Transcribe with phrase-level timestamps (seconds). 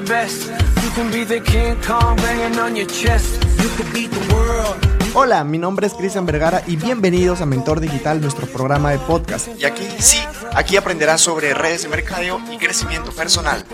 [0.00, 0.50] the best.
[0.82, 3.42] You can be the King Kong banging on your chest.
[3.62, 4.76] You could beat the world.
[5.14, 9.48] Hola, mi nombre es Cristian Vergara y bienvenidos a Mentor Digital, nuestro programa de podcast.
[9.58, 10.18] Y aquí, sí,
[10.54, 13.64] aquí aprenderás sobre redes de mercadeo y crecimiento personal.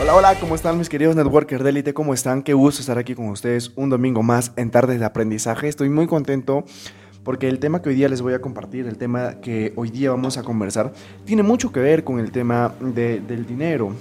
[0.00, 1.94] Hola, hola, ¿cómo están mis queridos networkers de élite?
[1.94, 2.42] ¿Cómo están?
[2.42, 5.66] Qué gusto estar aquí con ustedes un domingo más en Tardes de Aprendizaje.
[5.66, 6.64] Estoy muy contento
[7.24, 10.10] porque el tema que hoy día les voy a compartir, el tema que hoy día
[10.10, 10.92] vamos a conversar,
[11.24, 13.92] tiene mucho que ver con el tema de- del dinero.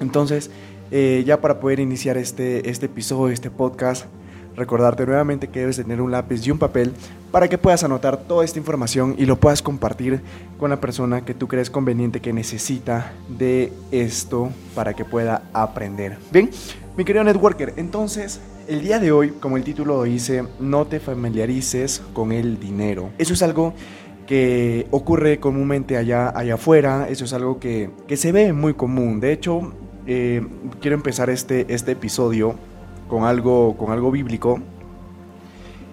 [0.00, 0.50] Entonces,
[0.90, 4.06] eh, ya para poder iniciar este, este episodio, este podcast,
[4.56, 6.92] recordarte nuevamente que debes tener un lápiz y un papel
[7.32, 10.20] para que puedas anotar toda esta información y lo puedas compartir
[10.58, 16.18] con la persona que tú crees conveniente que necesita de esto para que pueda aprender.
[16.32, 16.50] Bien,
[16.96, 22.02] mi querido networker, entonces el día de hoy, como el título dice, no te familiarices
[22.12, 23.10] con el dinero.
[23.18, 23.74] Eso es algo
[24.26, 29.20] que ocurre comúnmente allá, allá afuera, eso es algo que, que se ve muy común.
[29.20, 29.72] De hecho,
[30.06, 30.46] eh,
[30.80, 32.54] quiero empezar este, este episodio
[33.08, 34.60] con algo, con algo bíblico,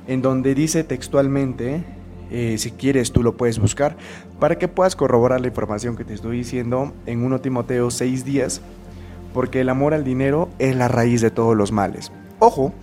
[0.08, 1.84] en donde dice textualmente,
[2.32, 3.98] eh, si quieres tú lo puedes buscar,
[4.40, 8.62] para que puedas corroborar la información que te estoy diciendo en 1 Timoteo 6 días,
[9.34, 12.12] porque el amor al dinero es la raíz de todos los males.
[12.44, 12.74] Ojo,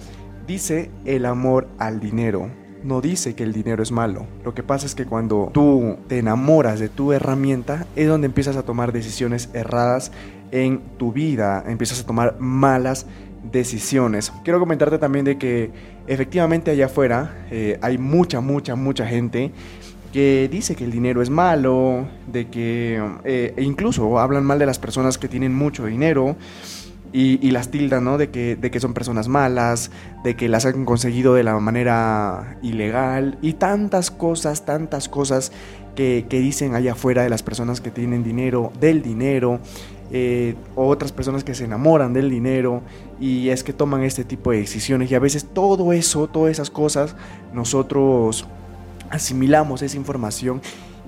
[0.46, 2.48] dice el amor al dinero.
[2.84, 4.24] No dice que el dinero es malo.
[4.44, 8.54] Lo que pasa es que cuando tú te enamoras de tu herramienta es donde empiezas
[8.54, 10.12] a tomar decisiones erradas
[10.52, 13.06] en tu vida, empiezas a tomar malas
[13.50, 14.32] decisiones.
[14.44, 15.72] Quiero comentarte también de que
[16.06, 19.50] efectivamente allá afuera eh, hay mucha, mucha, mucha gente
[20.12, 24.66] que dice que el dinero es malo, de que eh, e incluso hablan mal de
[24.66, 26.36] las personas que tienen mucho dinero
[27.12, 28.18] y, y las tildan, ¿no?
[28.18, 29.90] De que, de que son personas malas,
[30.24, 35.52] de que las han conseguido de la manera ilegal y tantas cosas, tantas cosas
[35.94, 39.60] que, que dicen allá afuera de las personas que tienen dinero, del dinero,
[40.10, 42.80] eh, otras personas que se enamoran del dinero
[43.20, 46.70] y es que toman este tipo de decisiones y a veces todo eso, todas esas
[46.70, 47.14] cosas,
[47.52, 48.46] nosotros
[49.10, 50.62] asimilamos esa información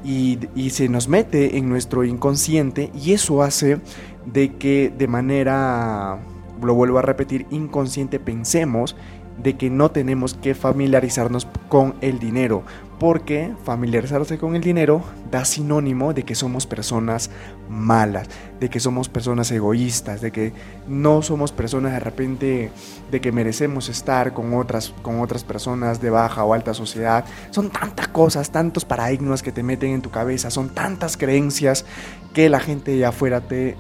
[0.05, 3.81] y, y, se nos mete en nuestro inconsciente y eso hace
[4.27, 6.19] de que de manera,
[6.63, 8.97] lo vuelvo a repetir, inconsciente pensemos
[9.43, 12.63] de que no tenemos que familiarizarnos con el dinero,
[13.01, 17.31] porque familiarizarse con el dinero da sinónimo de que somos personas
[17.67, 18.29] malas,
[18.61, 20.53] de que somos personas egoístas, de que
[20.87, 22.71] no somos personas de repente
[23.11, 27.25] de que merecemos estar con otras con otras personas de baja o alta sociedad.
[27.53, 31.87] Son tantas cosas, tantos paradigmas que te meten en tu cabeza, son tantas creencias
[32.35, 33.77] que la gente de afuera te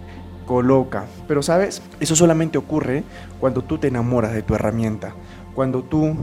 [0.46, 1.04] coloca.
[1.28, 3.04] Pero sabes, eso solamente ocurre
[3.38, 5.14] cuando tú te enamoras de tu herramienta
[5.54, 6.16] cuando tú,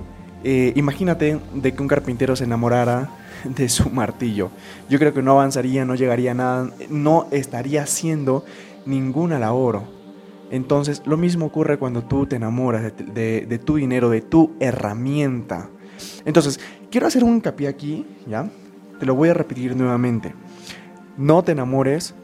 [0.44, 3.10] eh, imagínate de que un carpintero se enamorara
[3.44, 4.52] de su martillo.
[4.90, 8.46] Yo creo que no avanzaría, no llegaría a nada, no estaría haciendo
[8.86, 9.82] ninguna labor.
[10.50, 14.56] Entonces, lo mismo ocurre cuando tú te enamoras de, de, de tu dinero, de tu
[14.60, 15.70] herramienta.
[16.26, 16.60] Entonces,
[16.90, 18.50] quiero hacer un hincapié aquí, ¿ya?
[19.00, 20.34] Te lo voy a repetir nuevamente.
[21.18, 22.16] No te enamores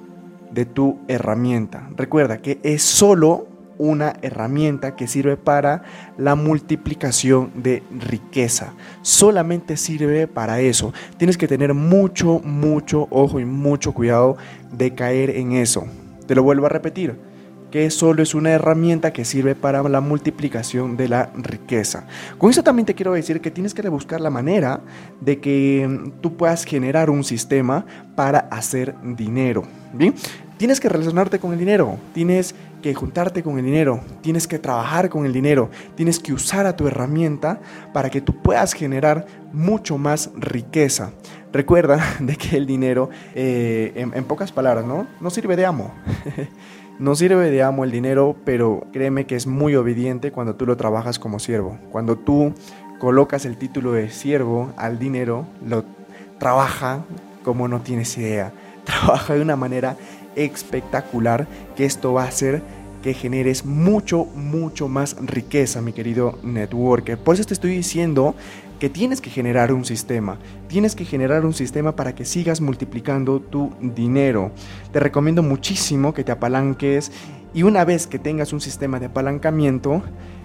[0.51, 1.89] de tu herramienta.
[1.95, 3.47] Recuerda que es solo
[3.77, 5.83] una herramienta que sirve para
[6.17, 8.73] la multiplicación de riqueza.
[9.01, 10.93] Solamente sirve para eso.
[11.17, 14.37] Tienes que tener mucho, mucho ojo y mucho cuidado
[14.71, 15.85] de caer en eso.
[16.27, 17.15] Te lo vuelvo a repetir,
[17.73, 22.05] que solo es una herramienta que sirve para la multiplicación de la riqueza.
[22.37, 24.81] Con eso también te quiero decir que tienes que buscar la manera
[25.21, 27.83] de que tú puedas generar un sistema
[28.15, 29.63] para hacer dinero.
[29.91, 30.13] ¿Bien?
[30.63, 35.09] Tienes que relacionarte con el dinero, tienes que juntarte con el dinero, tienes que trabajar
[35.09, 37.59] con el dinero, tienes que usar a tu herramienta
[37.91, 41.11] para que tú puedas generar mucho más riqueza.
[41.51, 45.05] Recuerda de que el dinero, eh, en, pocas palabras, ¿no?
[45.19, 45.93] No sirve de amo.
[46.97, 50.77] no sirve de amo el dinero, pero créeme que es muy obediente cuando tú lo
[50.77, 51.77] trabajas como siervo.
[51.91, 52.53] Cuando tú
[52.99, 55.83] colocas el título de siervo al dinero, lo
[56.39, 57.03] trabaja
[57.43, 58.53] como no tienes idea.
[58.85, 59.95] Trabaja de una manera
[60.35, 62.61] espectacular que esto va a hacer
[63.03, 67.17] que generes mucho, mucho más riqueza, mi querido networker.
[67.17, 68.33] Por eso te estoy diciendo
[68.79, 70.39] que tienes que generar un sistema.
[70.67, 74.51] Tienes que generar un sistema para que sigas multiplicando tu dinero.
[74.91, 77.11] Te recomiendo muchísimo que te apalanques
[77.53, 80.01] y una vez que tengas un sistema de apalancamiento,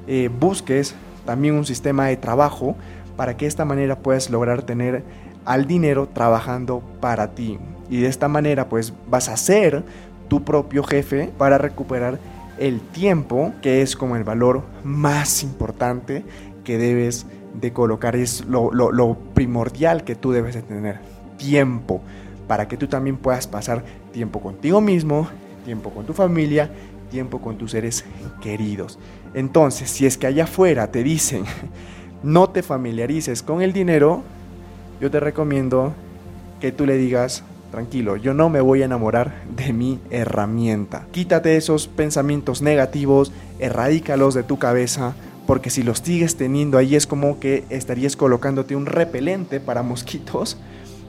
[0.08, 0.94] eh, busques
[1.24, 2.76] también un sistema de trabajo
[3.16, 5.04] para que de esta manera puedas lograr tener
[5.44, 7.58] al dinero trabajando para ti.
[7.90, 9.82] Y de esta manera pues vas a ser
[10.28, 12.18] tu propio jefe para recuperar
[12.58, 16.24] el tiempo, que es como el valor más importante
[16.64, 21.00] que debes de colocar, es lo, lo, primordial que tú debes de tener.
[21.36, 22.00] tiempo
[22.46, 25.28] para que tú también puedas pasar tiempo contigo mismo,
[25.64, 26.70] tiempo con tu familia,
[27.10, 28.04] tiempo con tus seres
[28.40, 28.98] queridos.
[29.34, 31.44] Entonces, si es que allá afuera te dicen,
[32.22, 34.22] no te familiarices con el dinero,
[35.00, 35.92] yo te recomiendo
[36.60, 41.06] que tú le digas, tranquilo, yo no me voy a enamorar de mi herramienta.
[41.10, 45.14] Quítate esos pensamientos negativos, erradícalos de tu cabeza,
[45.46, 50.58] porque si los sigues teniendo ahí es como que estarías colocándote un repelente para mosquitos,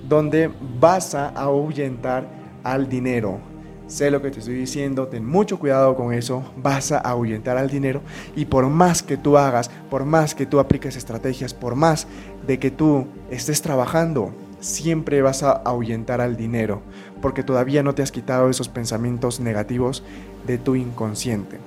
[0.08, 2.26] donde vas a ahuyentar
[2.64, 3.40] al dinero.
[3.88, 7.70] Sé lo que te estoy diciendo, ten mucho cuidado con eso, vas a ahuyentar al
[7.70, 8.02] dinero
[8.36, 12.06] y por más que tú hagas, por más que tú apliques estrategias, por más
[12.46, 16.82] de que tú estés trabajando, siempre vas a ahuyentar al dinero,
[17.22, 20.04] porque todavía no te has quitado esos pensamientos negativos
[20.48, 21.58] de tu inconsciente.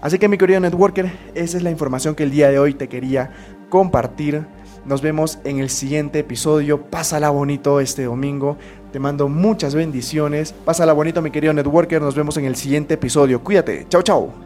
[0.00, 2.88] Así que mi querido networker, esa es la información que el día de hoy te
[2.88, 3.30] quería
[3.68, 4.46] compartir.
[4.84, 6.82] Nos vemos en el siguiente episodio.
[6.82, 8.56] Pásala bonito este domingo.
[8.92, 10.52] Te mando muchas bendiciones.
[10.52, 12.00] Pásala bonito, mi querido networker.
[12.00, 13.42] Nos vemos en el siguiente episodio.
[13.42, 13.86] Cuídate.
[13.88, 14.44] Chao, chao.